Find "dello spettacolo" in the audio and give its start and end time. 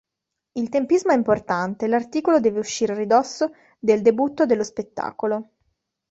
4.47-5.49